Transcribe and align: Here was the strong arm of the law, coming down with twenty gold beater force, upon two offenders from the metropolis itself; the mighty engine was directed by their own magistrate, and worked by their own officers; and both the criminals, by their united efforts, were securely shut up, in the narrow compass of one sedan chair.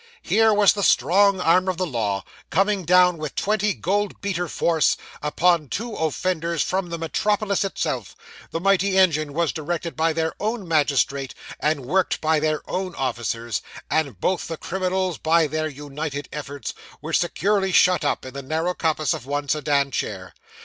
Here 0.23 0.51
was 0.51 0.73
the 0.73 0.81
strong 0.81 1.39
arm 1.39 1.67
of 1.67 1.77
the 1.77 1.85
law, 1.85 2.23
coming 2.49 2.85
down 2.85 3.19
with 3.19 3.35
twenty 3.35 3.75
gold 3.75 4.19
beater 4.19 4.47
force, 4.47 4.97
upon 5.21 5.69
two 5.69 5.93
offenders 5.93 6.63
from 6.63 6.89
the 6.89 6.97
metropolis 6.97 7.63
itself; 7.63 8.15
the 8.49 8.59
mighty 8.59 8.97
engine 8.97 9.31
was 9.31 9.51
directed 9.53 9.95
by 9.95 10.11
their 10.11 10.33
own 10.39 10.67
magistrate, 10.67 11.35
and 11.59 11.85
worked 11.85 12.19
by 12.19 12.39
their 12.39 12.67
own 12.67 12.95
officers; 12.95 13.61
and 13.91 14.19
both 14.19 14.47
the 14.47 14.57
criminals, 14.57 15.19
by 15.19 15.45
their 15.45 15.67
united 15.67 16.27
efforts, 16.33 16.73
were 16.99 17.13
securely 17.13 17.71
shut 17.71 18.03
up, 18.03 18.25
in 18.25 18.33
the 18.33 18.41
narrow 18.41 18.73
compass 18.73 19.13
of 19.13 19.27
one 19.27 19.47
sedan 19.47 19.91
chair. 19.91 20.33